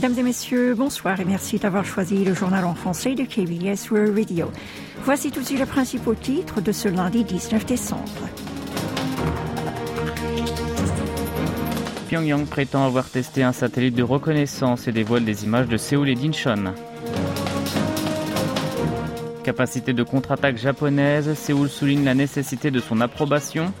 Mesdames 0.00 0.18
et 0.20 0.22
messieurs, 0.22 0.74
bonsoir 0.76 1.18
et 1.18 1.24
merci 1.24 1.58
d'avoir 1.58 1.84
choisi 1.84 2.24
le 2.24 2.32
journal 2.32 2.64
en 2.64 2.76
français 2.76 3.16
de 3.16 3.24
KBS 3.24 3.90
World 3.90 4.16
Radio. 4.16 4.48
Voici 5.02 5.32
tous 5.32 5.50
les 5.50 5.66
principaux 5.66 6.14
titres 6.14 6.60
de 6.60 6.70
ce 6.70 6.86
lundi 6.86 7.24
19 7.24 7.66
décembre. 7.66 8.04
Pyongyang 12.08 12.46
prétend 12.46 12.86
avoir 12.86 13.10
testé 13.10 13.42
un 13.42 13.50
satellite 13.50 13.96
de 13.96 14.04
reconnaissance 14.04 14.86
et 14.86 14.92
dévoile 14.92 15.24
des 15.24 15.42
images 15.42 15.66
de 15.66 15.76
Séoul 15.76 16.08
et 16.10 16.14
d'Incheon. 16.14 16.74
Capacité 19.42 19.92
de 19.94 20.04
contre-attaque 20.04 20.58
japonaise, 20.58 21.34
Séoul 21.34 21.68
souligne 21.68 22.04
la 22.04 22.14
nécessité 22.14 22.70
de 22.70 22.78
son 22.78 23.00
approbation. 23.00 23.72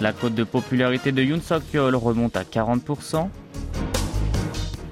La 0.00 0.12
cote 0.12 0.34
de 0.34 0.44
popularité 0.44 1.10
de 1.10 1.22
Yoon 1.24 1.40
Suk-yeol 1.40 1.96
remonte 1.96 2.36
à 2.36 2.44
40%. 2.44 3.28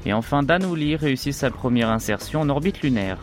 Et 0.04 0.12
enfin, 0.12 0.42
Dan 0.42 0.74
Lee 0.74 0.96
réussit 0.96 1.32
sa 1.32 1.50
première 1.50 1.90
insertion 1.90 2.40
en 2.40 2.48
orbite 2.48 2.82
lunaire. 2.82 3.18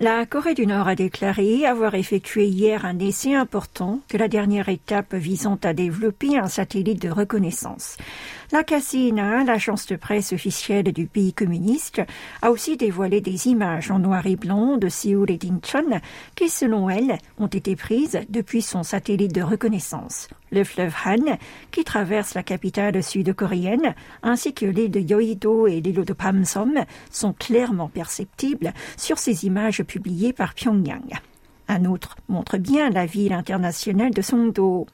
La 0.00 0.26
Corée 0.26 0.54
du 0.54 0.64
Nord 0.64 0.86
a 0.86 0.94
déclaré 0.94 1.66
avoir 1.66 1.96
effectué 1.96 2.46
hier 2.46 2.84
un 2.84 3.00
essai 3.00 3.34
important 3.34 3.98
que 4.08 4.16
la 4.16 4.28
dernière 4.28 4.68
étape 4.68 5.12
visant 5.12 5.58
à 5.64 5.74
développer 5.74 6.38
un 6.38 6.46
satellite 6.46 7.02
de 7.02 7.10
reconnaissance. 7.10 7.96
La 8.50 8.64
KCNA, 8.64 9.44
l'agence 9.44 9.84
de 9.88 9.96
presse 9.96 10.32
officielle 10.32 10.90
du 10.94 11.06
pays 11.06 11.34
communiste, 11.34 12.00
a 12.40 12.50
aussi 12.50 12.78
dévoilé 12.78 13.20
des 13.20 13.48
images 13.48 13.90
en 13.90 13.98
noir 13.98 14.26
et 14.26 14.36
blanc 14.36 14.78
de 14.78 14.88
Séoul 14.88 15.30
et 15.30 15.36
d'Incheon 15.36 16.00
qui, 16.34 16.48
selon 16.48 16.88
elle, 16.88 17.18
ont 17.36 17.46
été 17.46 17.76
prises 17.76 18.18
depuis 18.30 18.62
son 18.62 18.82
satellite 18.82 19.34
de 19.34 19.42
reconnaissance. 19.42 20.28
Le 20.50 20.64
fleuve 20.64 20.94
Han, 21.04 21.36
qui 21.70 21.84
traverse 21.84 22.32
la 22.32 22.42
capitale 22.42 23.02
sud-coréenne, 23.02 23.94
ainsi 24.22 24.54
que 24.54 24.64
l'île 24.64 24.92
de 24.92 25.00
Yeouido 25.00 25.66
et 25.66 25.82
l'île 25.82 26.06
de 26.06 26.12
Pamsom, 26.14 26.86
sont 27.10 27.34
clairement 27.34 27.90
perceptibles 27.90 28.72
sur 28.96 29.18
ces 29.18 29.44
images 29.44 29.82
publiées 29.82 30.32
par 30.32 30.54
Pyongyang. 30.54 31.20
Un 31.68 31.84
autre 31.84 32.16
montre 32.28 32.56
bien 32.56 32.88
la 32.88 33.04
ville 33.04 33.34
internationale 33.34 34.10
de 34.10 34.22
Songdo. 34.22 34.86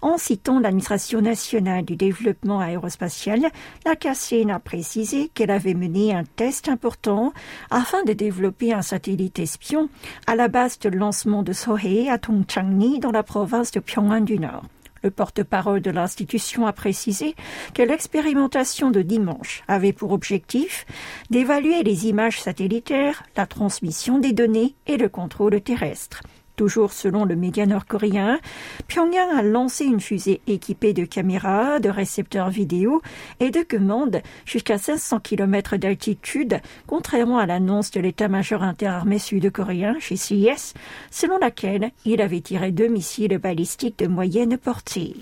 En 0.00 0.16
citant 0.16 0.60
l'administration 0.60 1.20
nationale 1.20 1.84
du 1.84 1.96
développement 1.96 2.60
aérospatial, 2.60 3.40
la 3.84 3.96
KCN 3.96 4.50
a 4.50 4.60
précisé 4.60 5.28
qu'elle 5.34 5.50
avait 5.50 5.74
mené 5.74 6.14
un 6.14 6.22
test 6.22 6.68
important 6.68 7.32
afin 7.70 8.04
de 8.04 8.12
développer 8.12 8.72
un 8.72 8.82
satellite 8.82 9.40
espion 9.40 9.88
à 10.28 10.36
la 10.36 10.46
base 10.46 10.78
de 10.78 10.88
lancement 10.88 11.42
de 11.42 11.52
Sohei 11.52 12.08
à 12.08 12.18
Tongchangni 12.18 13.00
dans 13.00 13.10
la 13.10 13.24
province 13.24 13.72
de 13.72 13.80
Pyongyang 13.80 14.24
du 14.24 14.38
Nord. 14.38 14.64
Le 15.02 15.10
porte-parole 15.10 15.80
de 15.80 15.90
l'institution 15.90 16.66
a 16.66 16.72
précisé 16.72 17.34
que 17.74 17.82
l'expérimentation 17.82 18.90
de 18.90 19.02
dimanche 19.02 19.62
avait 19.68 19.92
pour 19.92 20.12
objectif 20.12 20.86
d'évaluer 21.30 21.82
les 21.82 22.06
images 22.06 22.40
satellitaires, 22.40 23.22
la 23.36 23.46
transmission 23.46 24.18
des 24.18 24.32
données 24.32 24.74
et 24.86 24.96
le 24.96 25.08
contrôle 25.08 25.60
terrestre. 25.60 26.22
Toujours 26.56 26.92
selon 26.92 27.24
le 27.24 27.36
média 27.36 27.64
nord-coréen, 27.66 28.38
Pyongyang 28.86 29.30
a 29.36 29.42
lancé 29.42 29.84
une 29.84 30.00
fusée 30.00 30.40
équipée 30.46 30.92
de 30.92 31.04
caméras, 31.04 31.80
de 31.80 31.88
récepteurs 31.88 32.50
vidéo 32.50 33.00
et 33.40 33.50
de 33.50 33.62
commandes 33.62 34.20
jusqu'à 34.44 34.76
500 34.78 35.20
km 35.20 35.76
d'altitude, 35.76 36.60
contrairement 36.86 37.38
à 37.38 37.46
l'annonce 37.46 37.90
de 37.90 38.00
l'état-major 38.00 38.62
interarmé 38.62 39.18
sud-coréen, 39.18 39.96
CIS, 40.16 40.74
selon 41.10 41.38
laquelle 41.38 41.90
il 42.04 42.20
avait 42.20 42.40
tiré 42.40 42.70
deux 42.72 42.88
missiles 42.88 43.38
balistiques 43.38 43.98
de 43.98 44.06
moyenne 44.06 44.58
portée. 44.58 45.16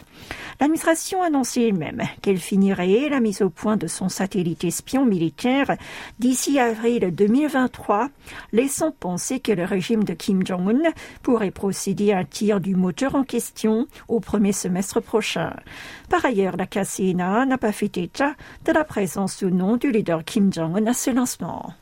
L'administration 0.61 1.23
a 1.23 1.27
annoncé 1.27 1.63
elle-même 1.63 2.03
qu'elle 2.21 2.39
finirait 2.39 3.09
la 3.09 3.21
mise 3.21 3.43
au 3.43 3.51
point 3.51 3.77
de 3.77 3.87
son 3.87 4.09
satellite 4.09 4.65
espion 4.65 5.05
militaire 5.05 5.77
d'ici 6.19 6.59
avril 6.59 7.15
2023, 7.15 8.09
laissant 8.53 8.91
penser 8.91 9.39
que 9.41 9.53
le 9.53 9.65
régime 9.65 10.05
de 10.05 10.15
Kim 10.15 10.45
Jong-un 10.45 10.91
pourrait 11.29 11.51
procéder 11.51 12.13
à 12.13 12.21
un 12.21 12.25
tir 12.25 12.59
du 12.59 12.75
moteur 12.75 13.15
en 13.15 13.23
question 13.23 13.87
au 14.09 14.19
premier 14.19 14.55
semestre 14.55 15.03
prochain. 15.03 15.55
Par 16.09 16.25
ailleurs, 16.25 16.57
la 16.57 16.65
KCNA 16.65 17.45
n'a 17.45 17.59
pas 17.59 17.71
fait 17.71 17.99
état 17.99 18.33
de 18.65 18.73
la 18.73 18.83
présence 18.83 19.43
ou 19.43 19.51
non 19.51 19.77
du 19.77 19.93
leader 19.93 20.25
Kim 20.25 20.51
Jong-un 20.51 20.87
à 20.87 20.95
ce 20.95 21.11
lancement. 21.11 21.75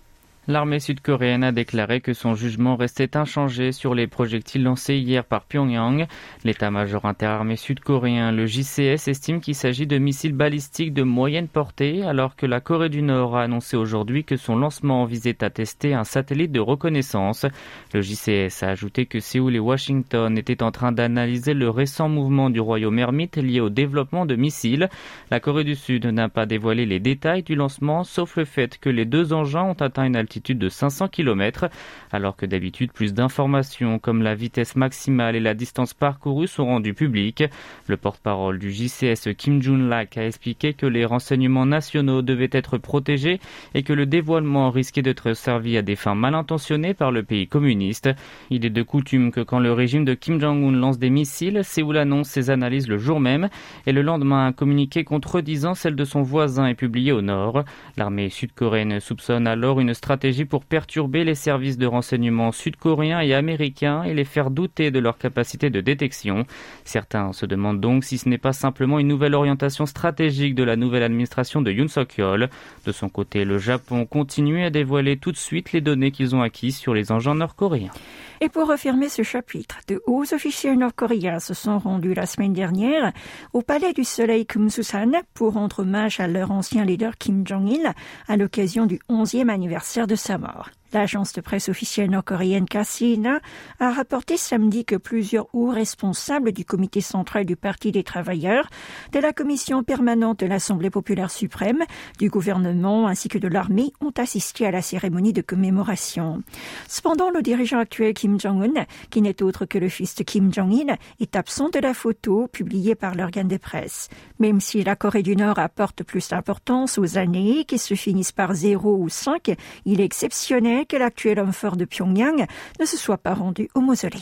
L'armée 0.49 0.79
sud-coréenne 0.79 1.43
a 1.43 1.51
déclaré 1.51 2.01
que 2.01 2.13
son 2.13 2.37
jugement 2.37 2.77
restait 2.77 3.17
inchangé 3.17 3.73
sur 3.73 3.97
les 3.97 4.07
projectiles 4.07 4.63
lancés 4.63 4.95
hier 4.95 5.25
par 5.25 5.45
Pyongyang. 5.45 6.07
L'état-major 6.45 7.05
interarmé 7.05 7.57
sud-coréen, 7.57 8.31
le 8.31 8.47
JCS, 8.47 9.09
estime 9.09 9.41
qu'il 9.41 9.57
s'agit 9.57 9.89
de 9.89 9.99
missiles 9.99 10.35
balistiques 10.35 10.95
de 10.95 11.03
moyenne 11.03 11.49
portée, 11.49 12.05
alors 12.05 12.37
que 12.37 12.47
la 12.47 12.61
Corée 12.61 12.91
du 12.91 13.03
Nord 13.03 13.37
a 13.37 13.43
annoncé 13.43 13.77
aujourd'hui 13.77 14.23
que 14.23 14.37
son 14.37 14.55
lancement 14.55 15.05
visait 15.05 15.43
à 15.43 15.51
tester 15.51 15.95
un 15.95 16.05
satellite 16.05 16.53
de 16.53 16.61
reconnaissance. 16.61 17.45
Le 17.93 18.01
JCS 18.01 18.63
a 18.63 18.69
ajouté 18.69 19.07
que 19.07 19.19
Séoul 19.19 19.57
et 19.57 19.61
Washington 19.61 20.39
étaient 20.39 20.63
en 20.63 20.71
train 20.71 20.93
d'analyser 20.93 21.55
le 21.55 21.71
récent 21.71 22.09
mouvement 22.09 22.51
du 22.51 22.61
royaume 22.61 23.01
ermite 23.01 23.37
lié 23.37 23.59
au 23.59 23.69
développement 23.69 24.27
de 24.27 24.37
missiles. 24.37 24.91
La 25.33 25.41
Corée 25.41 25.65
du 25.65 25.75
Sud 25.75 26.07
n'a 26.07 26.29
pas 26.29 26.47
dévoilé 26.47 26.87
les 26.87 27.01
détails 27.01 27.43
du 27.43 27.57
lancement, 27.57 28.05
sauf 28.05 28.37
le 28.37 28.45
fait 28.45 28.79
que 28.79 28.91
les 28.91 29.07
deux 29.07 29.33
engins 29.33 29.65
ont 29.65 29.73
atteint 29.73 30.05
une 30.05 30.15
altitude 30.15 30.36
de 30.41 30.69
500 30.69 31.09
km, 31.09 31.69
alors 32.13 32.37
que 32.37 32.47
d'habitude 32.47 32.93
plus 32.93 33.15
d'informations 33.15 33.99
comme 33.99 34.23
la 34.23 34.35
vitesse 34.35 34.77
maximale 34.77 35.37
et 35.37 35.41
la 35.41 35.55
distance 35.55 35.95
parcourue 35.95 36.47
sont 36.47 36.67
rendues 36.67 36.95
publiques. 36.95 37.45
Le 37.87 37.97
porte-parole 37.97 38.59
du 38.59 38.71
JCS 38.71 39.35
Kim 39.37 39.63
Jun-lak 39.63 40.17
a 40.19 40.27
expliqué 40.27 40.75
que 40.75 40.87
les 40.87 41.05
renseignements 41.05 41.67
nationaux 41.67 42.23
devaient 42.23 42.51
être 42.53 42.79
protégés 42.79 43.41
et 43.75 43.83
que 43.83 43.93
le 43.93 44.07
dévoilement 44.07 44.71
risquait 44.71 45.03
d'être 45.03 45.33
servi 45.35 45.77
à 45.77 45.83
des 45.83 45.97
fins 45.97 46.15
mal 46.15 46.35
intentionnées 46.35 46.95
par 46.95 47.13
le 47.13 47.23
pays 47.23 47.49
communiste. 47.49 48.11
Il 48.51 48.65
est 48.65 48.71
de 48.71 48.83
coutume 48.83 49.31
que 49.33 49.41
quand 49.41 49.59
le 49.59 49.73
régime 49.73 50.05
de 50.05 50.15
Kim 50.15 50.41
Jong-un 50.41 50.73
lance 50.73 50.99
des 50.99 51.11
missiles, 51.11 51.61
Séoul 51.65 51.97
annonce 51.97 52.29
ses 52.29 52.51
analyses 52.51 52.89
le 52.89 52.99
jour 52.99 53.21
même 53.21 53.49
et 53.87 53.93
le 53.93 54.03
lendemain 54.03 54.47
un 54.47 54.53
communiqué 54.53 55.05
contredisant 55.05 55.75
celle 55.75 55.97
de 55.97 56.05
son 56.05 56.23
voisin 56.23 56.67
est 56.67 56.75
publié 56.75 57.13
au 57.13 57.23
nord. 57.23 57.65
L'armée 57.97 58.29
sud-coréenne 58.29 59.01
soupçonne 59.01 59.47
alors 59.47 59.81
une 59.81 59.95
stratégie 59.95 60.26
pour 60.49 60.65
perturber 60.65 61.25
les 61.25 61.35
services 61.35 61.79
de 61.79 61.87
renseignement 61.87 62.53
sud-coréens 62.53 63.21
et 63.21 63.35
américains 63.35 64.03
et 64.03 64.15
les 64.15 64.25
faire 64.25 64.51
douter 64.51 64.91
de 64.91 64.99
leur 64.99 65.19
capacité 65.19 65.71
de 65.71 65.81
détection. 65.81 66.45
Certains 66.85 67.33
se 67.33 67.47
demandent 67.47 67.81
donc 67.81 68.05
si 68.05 68.19
ce 68.19 68.29
n'est 68.29 68.39
pas 68.39 68.53
simplement 68.53 68.99
une 68.99 69.09
nouvelle 69.09 69.35
orientation 69.35 69.87
stratégique 69.87 70.55
de 70.55 70.65
la 70.65 70.77
nouvelle 70.77 71.03
administration 71.03 71.63
de 71.63 71.71
Yoon 71.71 71.89
Suk-yeol. 71.89 72.49
De 72.85 72.93
son 72.93 73.09
côté, 73.09 73.45
le 73.45 73.59
Japon 73.59 74.05
continue 74.05 74.65
à 74.65 74.71
dévoiler 74.71 75.17
tout 75.17 75.33
de 75.33 75.37
suite 75.37 75.73
les 75.73 75.81
données 75.81 76.11
qu'ils 76.11 76.35
ont 76.35 76.43
acquises 76.43 76.77
sur 76.77 76.93
les 76.93 77.13
engins 77.13 77.35
nord-coréens. 77.35 77.93
Et 78.41 78.51
pour 78.51 78.69
refermer 78.69 79.09
ce 79.09 79.23
chapitre, 79.23 79.79
de 79.89 80.03
hauts 80.07 80.35
officiels 80.35 80.77
nord-coréens 80.77 81.41
se 81.41 81.55
sont 81.55 81.79
rendus 81.79 82.13
la 82.13 82.27
semaine 82.27 82.53
dernière 82.53 83.13
au 83.55 83.63
palais 83.63 83.95
du 83.95 84.05
soleil 84.05 84.45
Kumsusan 84.45 85.13
pour 85.33 85.55
rendre 85.55 85.81
hommage 85.81 86.21
à 86.21 86.29
leur 86.29 86.51
ancien 86.51 86.85
leader 86.85 87.17
Kim 87.17 87.47
Jong-il 87.47 87.93
à 88.29 88.37
l'occasion 88.37 88.85
du 88.85 88.99
11e 89.09 89.49
anniversaire 89.49 90.07
de 90.07 90.16
sa 90.17 90.39
mort. 90.39 90.73
L'agence 90.93 91.33
de 91.33 91.41
presse 91.41 91.69
officielle 91.69 92.11
nord-coréenne 92.11 92.67
KCNA 92.67 93.41
a 93.81 93.91
rapporté 93.91 94.37
samedi 94.37 94.85
que 94.85 94.97
plusieurs 94.97 95.53
hauts 95.53 95.71
responsables 95.71 96.53
du 96.53 96.65
comité 96.65 97.01
central 97.01 97.45
du 97.45 97.57
Parti 97.57 97.91
des 97.93 98.05
travailleurs, 98.05 98.69
de 99.13 99.19
la 99.19 99.33
commission 99.33 99.83
permanente 99.83 100.41
de 100.41 100.47
l'Assemblée 100.47 100.91
populaire 100.91 101.31
suprême, 101.31 101.83
du 102.19 102.31
gouvernement 102.31 103.09
ainsi 103.09 103.29
que 103.29 103.39
de 103.39 103.49
l'armée 103.49 103.93
ont 104.01 104.13
assisté 104.17 104.67
à 104.67 104.71
la 104.71 104.83
cérémonie 104.83 105.33
de 105.33 105.43
commémoration. 105.43 106.43
Cependant, 106.89 107.31
le 107.31 107.43
dirigeant 107.43 107.79
actuel 107.79 108.15
Kim 108.15 108.39
Jong-un, 108.39 108.87
qui 109.11 109.23
n'est 109.23 109.43
autre 109.43 109.67
que 109.67 109.79
le 109.79 109.89
fils 109.89 110.15
de 110.15 110.23
Kim 110.23 110.53
Jong-il, 110.53 110.97
est 111.21 111.37
absent 111.37 111.71
de 111.71 111.81
la 111.81 111.95
photo 111.95 112.47
publiée 112.47 112.95
par 112.95 113.15
l'organe 113.15 113.49
de 113.49 113.57
presse. 113.57 114.09
Même 114.39 114.61
si 114.61 114.85
la 114.85 114.95
Corée 114.95 115.23
du 115.23 115.35
Nord 115.37 115.59
apporte 115.59 116.05
plus 116.05 116.29
d'importance 116.29 116.99
aux 116.99 117.19
années 117.19 117.65
qui 117.65 117.79
se 117.79 117.95
finissent 117.95 118.33
par 118.33 118.55
0 118.55 118.97
ou 118.97 119.09
5, 119.09 119.55
il 119.85 120.01
est 120.01 120.05
exceptionnel 120.05 120.76
que 120.85 120.97
l'actuel 120.97 121.39
homme 121.39 121.53
fort 121.53 121.77
de 121.77 121.85
Pyongyang 121.85 122.47
ne 122.81 122.85
se 122.85 122.97
soit 122.97 123.19
pas 123.19 123.35
rendu 123.35 123.69
au 123.75 123.81
mausolée. 123.81 124.19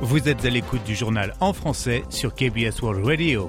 Vous 0.00 0.28
êtes 0.28 0.44
à 0.44 0.50
l'écoute 0.50 0.84
du 0.84 0.94
journal 0.94 1.34
en 1.40 1.52
français 1.52 2.02
sur 2.08 2.34
KBS 2.34 2.82
World 2.82 3.04
Radio. 3.04 3.48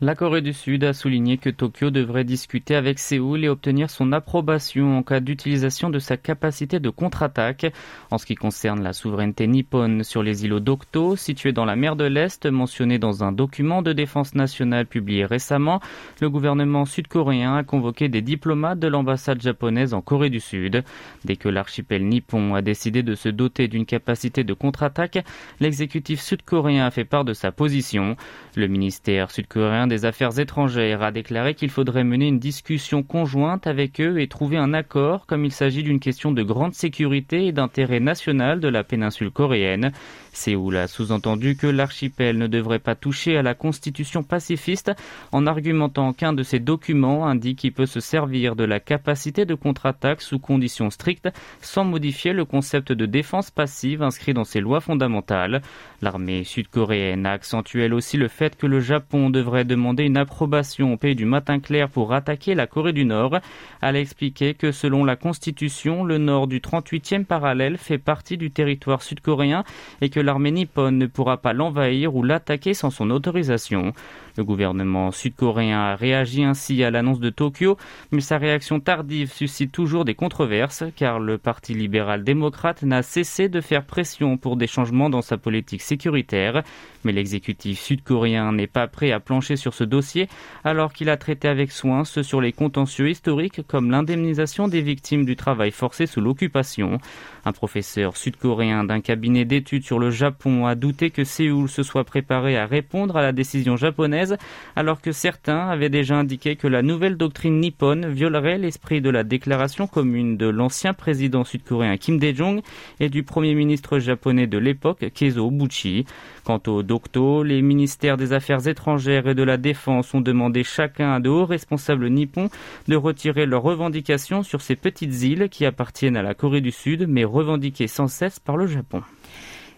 La 0.00 0.14
Corée 0.14 0.42
du 0.42 0.52
Sud 0.52 0.84
a 0.84 0.92
souligné 0.92 1.38
que 1.38 1.50
Tokyo 1.50 1.90
devrait 1.90 2.22
discuter 2.22 2.76
avec 2.76 3.00
Séoul 3.00 3.44
et 3.44 3.48
obtenir 3.48 3.90
son 3.90 4.12
approbation 4.12 4.96
en 4.96 5.02
cas 5.02 5.18
d'utilisation 5.18 5.90
de 5.90 5.98
sa 5.98 6.16
capacité 6.16 6.78
de 6.78 6.88
contre-attaque. 6.88 7.66
En 8.12 8.18
ce 8.18 8.24
qui 8.24 8.36
concerne 8.36 8.80
la 8.80 8.92
souveraineté 8.92 9.48
nippone 9.48 10.04
sur 10.04 10.22
les 10.22 10.44
îlots 10.44 10.60
d'Okto, 10.60 11.16
situés 11.16 11.50
dans 11.50 11.64
la 11.64 11.74
mer 11.74 11.96
de 11.96 12.04
l'Est, 12.04 12.46
mentionné 12.46 13.00
dans 13.00 13.24
un 13.24 13.32
document 13.32 13.82
de 13.82 13.92
défense 13.92 14.36
nationale 14.36 14.86
publié 14.86 15.24
récemment, 15.24 15.80
le 16.20 16.30
gouvernement 16.30 16.84
sud-coréen 16.84 17.56
a 17.56 17.64
convoqué 17.64 18.08
des 18.08 18.22
diplomates 18.22 18.78
de 18.78 18.86
l'ambassade 18.86 19.42
japonaise 19.42 19.94
en 19.94 20.00
Corée 20.00 20.30
du 20.30 20.38
Sud. 20.38 20.84
Dès 21.24 21.34
que 21.34 21.48
l'archipel 21.48 22.06
nippon 22.06 22.54
a 22.54 22.62
décidé 22.62 23.02
de 23.02 23.16
se 23.16 23.28
doter 23.28 23.66
d'une 23.66 23.84
capacité 23.84 24.44
de 24.44 24.54
contre-attaque, 24.54 25.24
l'exécutif 25.58 26.20
sud-coréen 26.20 26.86
a 26.86 26.92
fait 26.92 27.04
part 27.04 27.24
de 27.24 27.32
sa 27.32 27.50
position. 27.50 28.14
Le 28.54 28.68
ministère 28.68 29.32
sud-coréen 29.32 29.87
des 29.88 30.04
Affaires 30.04 30.38
étrangères 30.38 31.02
a 31.02 31.10
déclaré 31.10 31.54
qu'il 31.54 31.70
faudrait 31.70 32.04
mener 32.04 32.28
une 32.28 32.38
discussion 32.38 33.02
conjointe 33.02 33.66
avec 33.66 34.00
eux 34.00 34.20
et 34.20 34.28
trouver 34.28 34.56
un 34.56 34.72
accord 34.72 35.26
comme 35.26 35.44
il 35.44 35.52
s'agit 35.52 35.82
d'une 35.82 36.00
question 36.00 36.30
de 36.30 36.42
grande 36.42 36.74
sécurité 36.74 37.46
et 37.46 37.52
d'intérêt 37.52 38.00
national 38.00 38.60
de 38.60 38.68
la 38.68 38.84
péninsule 38.84 39.30
coréenne. 39.30 39.92
Séoul 40.38 40.76
a 40.76 40.86
sous-entendu 40.86 41.56
que 41.56 41.66
l'archipel 41.66 42.38
ne 42.38 42.46
devrait 42.46 42.78
pas 42.78 42.94
toucher 42.94 43.36
à 43.36 43.42
la 43.42 43.54
constitution 43.54 44.22
pacifiste 44.22 44.92
en 45.32 45.48
argumentant 45.48 46.12
qu'un 46.12 46.32
de 46.32 46.44
ces 46.44 46.60
documents 46.60 47.26
indique 47.26 47.58
qu'il 47.58 47.72
peut 47.72 47.86
se 47.86 47.98
servir 47.98 48.54
de 48.54 48.62
la 48.62 48.78
capacité 48.78 49.44
de 49.44 49.56
contre-attaque 49.56 50.22
sous 50.22 50.38
conditions 50.38 50.90
strictes 50.90 51.28
sans 51.60 51.82
modifier 51.82 52.32
le 52.32 52.44
concept 52.44 52.92
de 52.92 53.04
défense 53.04 53.50
passive 53.50 54.00
inscrit 54.00 54.32
dans 54.32 54.44
ses 54.44 54.60
lois 54.60 54.80
fondamentales. 54.80 55.60
L'armée 56.02 56.44
sud-coréenne 56.44 57.26
a 57.26 57.32
accentué 57.32 57.86
elle 57.86 57.94
aussi 57.94 58.16
le 58.16 58.28
fait 58.28 58.56
que 58.56 58.68
le 58.68 58.78
Japon 58.78 59.30
devrait 59.30 59.64
demander 59.64 60.04
une 60.04 60.16
approbation 60.16 60.92
au 60.92 60.96
pays 60.96 61.16
du 61.16 61.24
matin 61.24 61.58
clair 61.58 61.88
pour 61.88 62.12
attaquer 62.12 62.54
la 62.54 62.68
Corée 62.68 62.92
du 62.92 63.04
Nord. 63.04 63.40
Elle 63.82 63.96
a 63.96 64.00
expliqué 64.00 64.54
que 64.54 64.70
selon 64.70 65.04
la 65.04 65.16
constitution, 65.16 66.04
le 66.04 66.18
nord 66.18 66.46
du 66.46 66.60
38e 66.60 67.24
parallèle 67.24 67.76
fait 67.76 67.98
partie 67.98 68.36
du 68.36 68.52
territoire 68.52 69.02
sud-coréen 69.02 69.64
et 70.00 70.10
que 70.10 70.27
l'armée 70.28 70.50
nippone 70.50 70.98
ne 70.98 71.06
pourra 71.06 71.38
pas 71.38 71.54
l'envahir 71.54 72.14
ou 72.14 72.22
l'attaquer 72.22 72.74
sans 72.74 72.90
son 72.90 73.08
autorisation. 73.08 73.94
Le 74.38 74.44
gouvernement 74.44 75.10
sud-coréen 75.10 75.80
a 75.80 75.96
réagi 75.96 76.44
ainsi 76.44 76.84
à 76.84 76.92
l'annonce 76.92 77.18
de 77.18 77.28
Tokyo, 77.28 77.76
mais 78.12 78.20
sa 78.20 78.38
réaction 78.38 78.78
tardive 78.78 79.32
suscite 79.32 79.72
toujours 79.72 80.04
des 80.04 80.14
controverses 80.14 80.84
car 80.94 81.18
le 81.18 81.38
Parti 81.38 81.74
libéral-démocrate 81.74 82.84
n'a 82.84 83.02
cessé 83.02 83.48
de 83.48 83.60
faire 83.60 83.84
pression 83.84 84.36
pour 84.36 84.56
des 84.56 84.68
changements 84.68 85.10
dans 85.10 85.22
sa 85.22 85.38
politique 85.38 85.82
sécuritaire. 85.82 86.62
Mais 87.02 87.10
l'exécutif 87.10 87.80
sud-coréen 87.80 88.52
n'est 88.52 88.68
pas 88.68 88.86
prêt 88.86 89.10
à 89.10 89.18
plancher 89.18 89.56
sur 89.56 89.74
ce 89.74 89.82
dossier 89.82 90.28
alors 90.62 90.92
qu'il 90.92 91.10
a 91.10 91.16
traité 91.16 91.48
avec 91.48 91.72
soin 91.72 92.04
ce 92.04 92.22
sur 92.22 92.40
les 92.40 92.52
contentieux 92.52 93.10
historiques 93.10 93.66
comme 93.66 93.90
l'indemnisation 93.90 94.68
des 94.68 94.82
victimes 94.82 95.24
du 95.24 95.34
travail 95.34 95.72
forcé 95.72 96.06
sous 96.06 96.20
l'occupation. 96.20 97.00
Un 97.44 97.52
professeur 97.52 98.16
sud-coréen 98.16 98.84
d'un 98.84 99.00
cabinet 99.00 99.44
d'études 99.44 99.84
sur 99.84 99.98
le 99.98 100.12
Japon 100.12 100.66
a 100.66 100.76
douté 100.76 101.10
que 101.10 101.24
Séoul 101.24 101.68
se 101.68 101.82
soit 101.82 102.04
préparé 102.04 102.56
à 102.56 102.66
répondre 102.66 103.16
à 103.16 103.22
la 103.22 103.32
décision 103.32 103.76
japonaise 103.76 104.27
alors 104.76 105.00
que 105.00 105.12
certains 105.12 105.68
avaient 105.68 105.88
déjà 105.88 106.16
indiqué 106.16 106.56
que 106.56 106.66
la 106.66 106.82
nouvelle 106.82 107.16
doctrine 107.16 107.60
nippone 107.60 108.08
violerait 108.08 108.58
l'esprit 108.58 109.00
de 109.00 109.10
la 109.10 109.24
déclaration 109.24 109.86
commune 109.86 110.36
de 110.36 110.46
l'ancien 110.46 110.94
président 110.94 111.44
sud-coréen 111.44 111.96
Kim 111.96 112.18
Dae-jong 112.18 112.62
et 113.00 113.08
du 113.08 113.22
premier 113.22 113.54
ministre 113.54 113.98
japonais 113.98 114.46
de 114.46 114.58
l'époque 114.58 115.10
Keizo 115.14 115.46
Obuchi. 115.46 116.04
Quant 116.44 116.62
au 116.66 116.82
Docto, 116.82 117.42
les 117.42 117.62
ministères 117.62 118.16
des 118.16 118.32
Affaires 118.32 118.66
étrangères 118.66 119.28
et 119.28 119.34
de 119.34 119.42
la 119.42 119.56
Défense 119.56 120.14
ont 120.14 120.20
demandé 120.20 120.64
chacun 120.64 121.12
à 121.12 121.20
de 121.20 121.28
hauts 121.28 121.44
responsables 121.44 122.08
nippons 122.08 122.48
de 122.86 122.96
retirer 122.96 123.46
leurs 123.46 123.62
revendications 123.62 124.42
sur 124.42 124.60
ces 124.62 124.76
petites 124.76 125.22
îles 125.22 125.48
qui 125.50 125.66
appartiennent 125.66 126.16
à 126.16 126.22
la 126.22 126.34
Corée 126.34 126.60
du 126.60 126.70
Sud 126.70 127.06
mais 127.08 127.24
revendiquées 127.24 127.88
sans 127.88 128.08
cesse 128.08 128.38
par 128.38 128.56
le 128.56 128.66
Japon. 128.66 129.02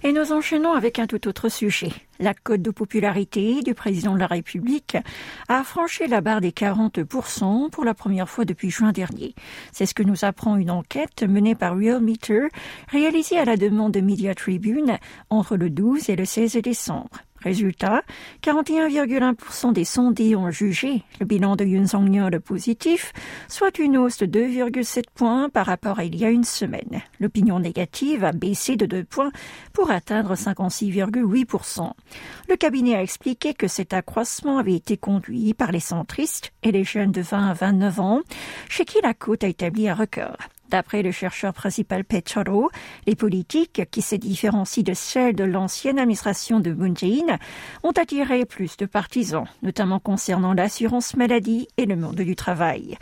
Et 0.02 0.12
nous 0.12 0.32
enchaînons 0.32 0.72
avec 0.72 0.98
un 0.98 1.06
tout 1.06 1.28
autre 1.28 1.50
sujet. 1.50 1.92
La 2.18 2.32
cote 2.32 2.62
de 2.62 2.70
popularité 2.70 3.60
du 3.62 3.74
président 3.74 4.14
de 4.14 4.18
la 4.18 4.26
République 4.26 4.96
a 5.48 5.62
franchi 5.62 6.06
la 6.06 6.22
barre 6.22 6.40
des 6.40 6.52
40% 6.52 7.68
pour 7.68 7.84
la 7.84 7.92
première 7.92 8.28
fois 8.28 8.46
depuis 8.46 8.70
juin 8.70 8.92
dernier. 8.92 9.34
C'est 9.72 9.84
ce 9.84 9.92
que 9.92 10.02
nous 10.02 10.24
apprend 10.24 10.56
une 10.56 10.70
enquête 10.70 11.22
menée 11.22 11.54
par 11.54 11.76
Real 11.76 12.00
Meter, 12.00 12.48
réalisée 12.88 13.38
à 13.38 13.44
la 13.44 13.58
demande 13.58 13.92
de 13.92 14.00
Media 14.00 14.34
Tribune 14.34 14.96
entre 15.28 15.56
le 15.56 15.68
12 15.68 16.08
et 16.08 16.16
le 16.16 16.24
16 16.24 16.56
décembre. 16.62 17.20
Résultat, 17.42 18.02
41,1% 18.42 19.72
des 19.72 19.84
sondés 19.84 20.36
ont 20.36 20.50
jugé 20.50 21.02
le 21.20 21.26
bilan 21.26 21.56
de 21.56 21.64
Yoon 21.64 21.86
Song-yeol 21.86 22.38
positif, 22.40 23.12
soit 23.48 23.78
une 23.78 23.96
hausse 23.96 24.18
de 24.18 24.26
2,7 24.26 25.04
points 25.14 25.48
par 25.48 25.66
rapport 25.66 25.98
à 25.98 26.04
il 26.04 26.16
y 26.16 26.24
a 26.24 26.30
une 26.30 26.44
semaine. 26.44 27.00
L'opinion 27.18 27.58
négative 27.58 28.24
a 28.24 28.32
baissé 28.32 28.76
de 28.76 28.86
2 28.86 29.04
points 29.04 29.32
pour 29.72 29.90
atteindre 29.90 30.34
56,8%. 30.34 31.92
Le 32.48 32.56
cabinet 32.56 32.96
a 32.96 33.02
expliqué 33.02 33.54
que 33.54 33.68
cet 33.68 33.94
accroissement 33.94 34.58
avait 34.58 34.74
été 34.74 34.96
conduit 34.96 35.54
par 35.54 35.72
les 35.72 35.80
centristes 35.80 36.52
et 36.62 36.72
les 36.72 36.84
jeunes 36.84 37.12
de 37.12 37.22
20 37.22 37.48
à 37.48 37.54
29 37.54 38.00
ans, 38.00 38.20
chez 38.68 38.84
qui 38.84 38.98
la 39.02 39.14
cote 39.14 39.44
a 39.44 39.48
établi 39.48 39.88
un 39.88 39.94
record. 39.94 40.36
D'après 40.70 41.02
le 41.02 41.10
chercheur 41.10 41.52
principal 41.52 42.04
Petro, 42.04 42.70
les 43.06 43.16
politiques 43.16 43.82
qui 43.90 44.02
se 44.02 44.14
différencient 44.14 44.84
de 44.84 44.94
celles 44.94 45.34
de 45.34 45.42
l'ancienne 45.42 45.98
administration 45.98 46.60
de 46.60 46.72
Moon 46.72 46.94
Jae-in 46.94 47.38
ont 47.82 47.90
attiré 47.90 48.44
plus 48.44 48.76
de 48.76 48.86
partisans, 48.86 49.46
notamment 49.62 49.98
concernant 49.98 50.54
l'assurance 50.54 51.16
maladie 51.16 51.66
et 51.76 51.86
le 51.86 51.96
monde 51.96 52.20
du 52.20 52.36
travail. 52.36 52.96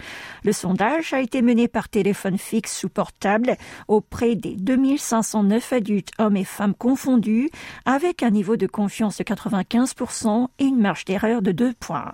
Le 0.45 0.53
sondage 0.53 1.13
a 1.13 1.21
été 1.21 1.43
mené 1.43 1.69
par 1.69 1.91
téléphone 1.91 2.39
fixe 2.39 2.85
ou 2.85 2.89
portable 2.89 3.57
auprès 3.87 4.35
des 4.35 4.57
2509 4.57 5.73
adultes, 5.75 6.13
hommes 6.19 6.39
et 6.39 6.45
femmes 6.45 6.75
confondus, 6.75 7.51
avec 7.85 8.23
un 8.23 8.31
niveau 8.31 8.57
de 8.57 8.67
confiance 8.67 9.19
de 9.19 9.25
95% 9.25 10.47
et 10.59 10.65
une 10.65 10.81
marge 10.81 11.05
d'erreur 11.05 11.43
de 11.43 11.53
2 11.53 11.75
points. 11.75 12.13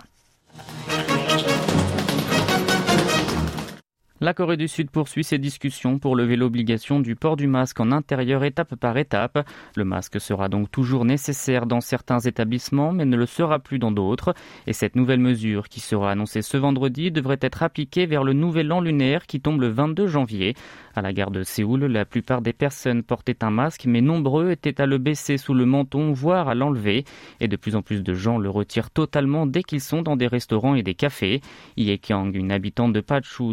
La 4.20 4.32
Corée 4.32 4.56
du 4.56 4.68
Sud 4.68 4.92
poursuit 4.92 5.24
ses 5.24 5.38
discussions 5.38 5.98
pour 5.98 6.14
lever 6.14 6.36
l'obligation 6.36 7.00
du 7.00 7.16
port 7.16 7.34
du 7.34 7.48
masque 7.48 7.80
en 7.80 7.90
intérieur 7.90 8.44
étape 8.44 8.76
par 8.76 8.96
étape. 8.96 9.44
Le 9.74 9.84
masque 9.84 10.20
sera 10.20 10.48
donc 10.48 10.70
toujours 10.70 11.04
nécessaire 11.04 11.66
dans 11.66 11.80
certains 11.80 12.20
établissements 12.20 12.92
mais 12.92 13.06
ne 13.06 13.16
le 13.16 13.26
sera 13.26 13.58
plus 13.58 13.80
dans 13.80 13.90
d'autres. 13.90 14.32
Et 14.68 14.72
cette 14.72 14.94
nouvelle 14.94 15.18
mesure 15.18 15.68
qui 15.68 15.80
sera 15.80 16.12
annoncée 16.12 16.42
ce 16.42 16.56
vendredi 16.56 17.10
devrait 17.10 17.40
être 17.40 17.64
appliquée 17.64 18.06
vers 18.06 18.22
le 18.22 18.34
nouvel 18.34 18.70
an 18.70 18.80
lunaire 18.80 19.26
qui 19.26 19.40
tombe 19.40 19.60
le 19.60 19.68
22 19.68 20.06
janvier. 20.06 20.54
À 20.94 21.02
la 21.02 21.12
gare 21.12 21.32
de 21.32 21.42
Séoul, 21.42 21.86
la 21.86 22.04
plupart 22.04 22.40
des 22.40 22.52
personnes 22.52 23.02
portaient 23.02 23.42
un 23.42 23.50
masque 23.50 23.84
mais 23.84 24.00
nombreux 24.00 24.52
étaient 24.52 24.80
à 24.80 24.86
le 24.86 24.98
baisser 24.98 25.38
sous 25.38 25.54
le 25.54 25.66
menton 25.66 26.12
voire 26.12 26.48
à 26.48 26.54
l'enlever. 26.54 27.04
Et 27.40 27.48
de 27.48 27.56
plus 27.56 27.74
en 27.74 27.82
plus 27.82 28.04
de 28.04 28.14
gens 28.14 28.38
le 28.38 28.48
retirent 28.48 28.92
totalement 28.92 29.44
dès 29.44 29.64
qu'ils 29.64 29.80
sont 29.80 30.02
dans 30.02 30.14
des 30.14 30.28
restaurants 30.28 30.76
et 30.76 30.84
des 30.84 30.94
cafés. 30.94 31.40
Ye 31.76 31.98
une 32.10 32.52
habitante 32.52 32.92
de 32.92 33.02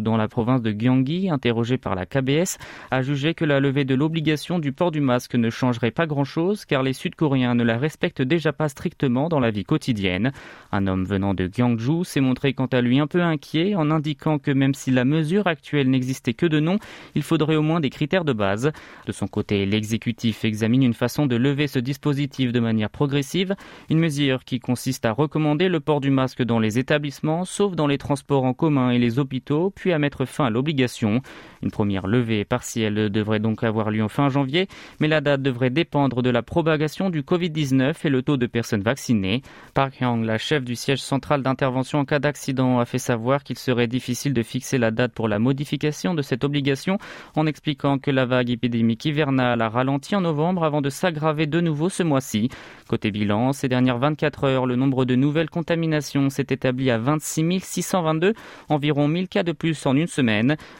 dans 0.02 0.16
la 0.16 0.28
province 0.28 0.61
de 0.62 0.72
Gyeonggi, 0.72 1.28
interrogé 1.28 1.76
par 1.76 1.94
la 1.94 2.06
KBS, 2.06 2.58
a 2.90 3.02
jugé 3.02 3.34
que 3.34 3.44
la 3.44 3.60
levée 3.60 3.84
de 3.84 3.94
l'obligation 3.94 4.58
du 4.58 4.72
port 4.72 4.90
du 4.90 5.00
masque 5.00 5.34
ne 5.34 5.50
changerait 5.50 5.90
pas 5.90 6.06
grand-chose 6.06 6.64
car 6.64 6.82
les 6.82 6.92
Sud-Coréens 6.92 7.54
ne 7.54 7.64
la 7.64 7.76
respectent 7.76 8.22
déjà 8.22 8.52
pas 8.52 8.68
strictement 8.68 9.28
dans 9.28 9.40
la 9.40 9.50
vie 9.50 9.64
quotidienne. 9.64 10.32
Un 10.70 10.86
homme 10.86 11.04
venant 11.04 11.34
de 11.34 11.46
Gyeongju 11.46 12.04
s'est 12.04 12.20
montré 12.20 12.54
quant 12.54 12.66
à 12.66 12.80
lui 12.80 12.98
un 12.98 13.06
peu 13.06 13.22
inquiet 13.22 13.74
en 13.74 13.90
indiquant 13.90 14.38
que 14.38 14.50
même 14.50 14.74
si 14.74 14.90
la 14.90 15.04
mesure 15.04 15.46
actuelle 15.46 15.90
n'existait 15.90 16.34
que 16.34 16.46
de 16.46 16.60
nom, 16.60 16.78
il 17.14 17.22
faudrait 17.22 17.56
au 17.56 17.62
moins 17.62 17.80
des 17.80 17.90
critères 17.90 18.24
de 18.24 18.32
base. 18.32 18.72
De 19.06 19.12
son 19.12 19.26
côté, 19.26 19.66
l'exécutif 19.66 20.44
examine 20.44 20.82
une 20.82 20.94
façon 20.94 21.26
de 21.26 21.36
lever 21.36 21.66
ce 21.66 21.78
dispositif 21.78 22.52
de 22.52 22.60
manière 22.60 22.90
progressive, 22.90 23.54
une 23.90 23.98
mesure 23.98 24.44
qui 24.44 24.60
consiste 24.60 25.04
à 25.04 25.12
recommander 25.12 25.68
le 25.68 25.80
port 25.80 26.00
du 26.00 26.10
masque 26.10 26.42
dans 26.42 26.58
les 26.58 26.78
établissements, 26.78 27.44
sauf 27.44 27.74
dans 27.74 27.86
les 27.86 27.98
transports 27.98 28.44
en 28.44 28.54
commun 28.54 28.90
et 28.90 28.98
les 28.98 29.18
hôpitaux, 29.18 29.70
puis 29.74 29.92
à 29.92 29.98
mettre 29.98 30.24
fin 30.24 30.41
à 30.44 30.50
l'obligation. 30.50 31.20
Une 31.62 31.70
première 31.70 32.06
levée 32.06 32.44
partielle 32.44 33.10
devrait 33.10 33.38
donc 33.38 33.62
avoir 33.62 33.90
lieu 33.90 34.02
en 34.02 34.08
fin 34.08 34.28
janvier, 34.28 34.68
mais 35.00 35.08
la 35.08 35.20
date 35.20 35.42
devrait 35.42 35.70
dépendre 35.70 36.22
de 36.22 36.30
la 36.30 36.42
propagation 36.42 37.10
du 37.10 37.22
Covid-19 37.22 37.94
et 38.04 38.08
le 38.08 38.22
taux 38.22 38.36
de 38.36 38.46
personnes 38.46 38.82
vaccinées. 38.82 39.42
Park 39.74 40.00
Hyang, 40.00 40.24
la 40.24 40.38
chef 40.38 40.64
du 40.64 40.74
siège 40.74 41.00
central 41.00 41.42
d'intervention 41.42 42.00
en 42.00 42.04
cas 42.04 42.18
d'accident, 42.18 42.80
a 42.80 42.84
fait 42.84 42.98
savoir 42.98 43.44
qu'il 43.44 43.58
serait 43.58 43.86
difficile 43.86 44.32
de 44.32 44.42
fixer 44.42 44.78
la 44.78 44.90
date 44.90 45.12
pour 45.12 45.28
la 45.28 45.38
modification 45.38 46.14
de 46.14 46.22
cette 46.22 46.44
obligation 46.44 46.98
en 47.36 47.46
expliquant 47.46 47.98
que 47.98 48.10
la 48.10 48.26
vague 48.26 48.50
épidémique 48.50 49.04
hivernale 49.04 49.62
a 49.62 49.68
ralenti 49.68 50.16
en 50.16 50.20
novembre 50.20 50.64
avant 50.64 50.80
de 50.80 50.90
s'aggraver 50.90 51.46
de 51.46 51.60
nouveau 51.60 51.88
ce 51.88 52.02
mois-ci. 52.02 52.48
Côté 52.88 53.10
bilan, 53.10 53.52
ces 53.52 53.68
dernières 53.68 53.98
24 53.98 54.44
heures, 54.44 54.66
le 54.66 54.76
nombre 54.76 55.04
de 55.04 55.14
nouvelles 55.14 55.50
contaminations 55.50 56.28
s'est 56.28 56.46
établi 56.50 56.90
à 56.90 56.98
26 56.98 57.60
622, 57.60 58.34
environ 58.68 59.08
1000 59.08 59.28
cas 59.28 59.42
de 59.42 59.52
plus 59.52 59.86
en 59.86 59.96
une 59.96 60.06
semaine 60.06 60.31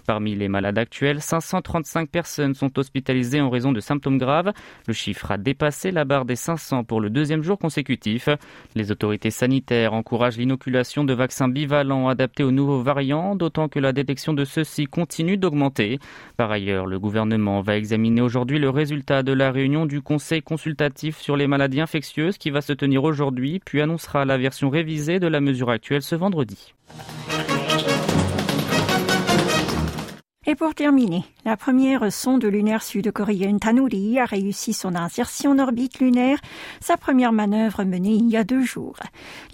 Parmi 0.07 0.35
les 0.35 0.49
malades 0.49 0.79
actuels, 0.79 1.21
535 1.21 2.09
personnes 2.09 2.55
sont 2.55 2.79
hospitalisées 2.79 3.41
en 3.41 3.51
raison 3.51 3.73
de 3.73 3.81
symptômes 3.81 4.19
graves. 4.19 4.53
Le 4.87 4.95
chiffre 4.95 5.31
a 5.31 5.39
dépassé 5.39 5.91
la 5.91 6.05
barre 6.05 6.25
des 6.25 6.37
500 6.37 6.85
pour 6.85 7.01
le 7.01 7.11
deuxième 7.11 7.43
jour 7.43 7.59
consécutif. 7.59 8.29
Les 8.75 8.91
autorités 8.91 9.31
sanitaires 9.31 9.95
encouragent 9.95 10.39
l'inoculation 10.39 11.05
de 11.05 11.13
vaccins 11.13 11.49
bivalents 11.49 12.09
adaptés 12.09 12.45
aux 12.45 12.51
nouveaux 12.51 12.83
variants, 12.83 13.37
d'autant 13.37 13.69
que 13.69 13.79
la 13.79 13.93
détection 13.93 14.33
de 14.33 14.45
ceux-ci 14.45 14.87
continue 14.87 15.37
d'augmenter. 15.37 15.99
Par 16.37 16.51
ailleurs, 16.51 16.87
le 16.87 16.99
gouvernement 16.99 17.61
va 17.61 17.77
examiner 17.77 18.21
aujourd'hui 18.21 18.59
le 18.59 18.71
résultat 18.71 19.23
de 19.23 19.33
la 19.33 19.51
réunion 19.51 19.87
du 19.87 20.01
Conseil 20.03 20.43
consultatif 20.43 21.19
sur 21.19 21.37
les 21.37 21.47
maladies 21.47 21.81
infectieuses 21.81 22.39
qui 22.39 22.51
va 22.51 22.61
se 22.61 22.73
tenir 22.73 23.05
aujourd'hui, 23.05 23.61
puis 23.65 23.81
annoncera 23.81 24.25
la 24.25 24.39
version 24.39 24.71
révisée 24.71 25.21
de 25.21 25.27
la 25.27 25.41
mesure 25.41 25.71
actuelle 25.71 26.03
ce 26.03 26.15
vendredi. 26.15 26.75
Et 30.53 30.55
pour 30.55 30.75
terminer, 30.75 31.25
la 31.47 31.57
première 31.57 32.13
sonde 32.13 32.45
lunaire 32.45 32.83
sud-coréenne 32.83 33.59
Tanuri 33.59 34.19
a 34.19 34.27
réussi 34.27 34.75
son 34.75 34.95
insertion 34.95 35.53
en 35.53 35.59
orbite 35.59 35.99
lunaire, 35.99 36.39
sa 36.79 36.99
première 36.99 37.33
manœuvre 37.33 37.85
menée 37.85 38.17
il 38.17 38.29
y 38.29 38.37
a 38.37 38.45
deux 38.45 38.61
jours. 38.61 38.99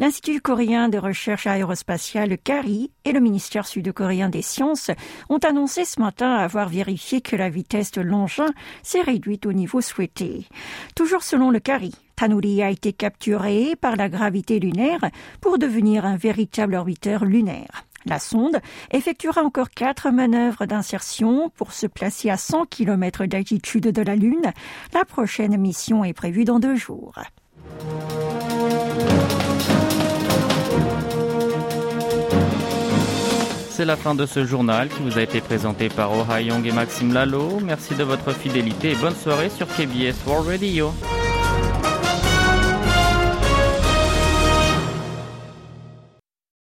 L'Institut 0.00 0.40
coréen 0.40 0.88
de 0.88 0.98
recherche 0.98 1.46
aérospatiale 1.46 2.36
CARI 2.36 2.90
et 3.04 3.12
le 3.12 3.20
ministère 3.20 3.68
sud-coréen 3.68 4.28
des 4.28 4.42
sciences 4.42 4.90
ont 5.28 5.38
annoncé 5.38 5.84
ce 5.84 6.00
matin 6.00 6.34
avoir 6.34 6.68
vérifié 6.68 7.20
que 7.20 7.36
la 7.36 7.48
vitesse 7.48 7.92
de 7.92 8.00
l'engin 8.00 8.52
s'est 8.82 9.00
réduite 9.00 9.46
au 9.46 9.52
niveau 9.52 9.80
souhaité. 9.80 10.48
Toujours 10.96 11.22
selon 11.22 11.52
le 11.52 11.60
CARI, 11.60 11.94
Tanuri 12.16 12.60
a 12.60 12.70
été 12.70 12.92
capturé 12.92 13.76
par 13.80 13.94
la 13.94 14.08
gravité 14.08 14.58
lunaire 14.58 15.08
pour 15.40 15.58
devenir 15.58 16.04
un 16.04 16.16
véritable 16.16 16.74
orbiteur 16.74 17.24
lunaire. 17.24 17.84
La 18.08 18.18
sonde 18.18 18.58
effectuera 18.90 19.42
encore 19.42 19.70
quatre 19.70 20.10
manœuvres 20.10 20.64
d'insertion 20.64 21.50
pour 21.56 21.72
se 21.72 21.86
placer 21.86 22.30
à 22.30 22.36
100 22.36 22.66
km 22.66 23.26
d'altitude 23.26 23.88
de 23.88 24.02
la 24.02 24.16
Lune. 24.16 24.52
La 24.94 25.04
prochaine 25.04 25.56
mission 25.58 26.04
est 26.04 26.14
prévue 26.14 26.44
dans 26.44 26.58
deux 26.58 26.76
jours. 26.76 27.14
C'est 33.70 33.84
la 33.84 33.96
fin 33.96 34.14
de 34.14 34.26
ce 34.26 34.44
journal 34.44 34.88
qui 34.88 35.02
vous 35.02 35.18
a 35.18 35.22
été 35.22 35.40
présenté 35.40 35.88
par 35.88 36.10
Oh 36.12 36.24
Young 36.36 36.66
et 36.66 36.72
Maxime 36.72 37.12
Lalo. 37.12 37.60
Merci 37.62 37.94
de 37.94 38.02
votre 38.04 38.32
fidélité 38.32 38.92
et 38.92 38.96
bonne 38.96 39.14
soirée 39.14 39.50
sur 39.50 39.68
KBS 39.68 40.26
World 40.26 40.48
Radio. 40.48 40.92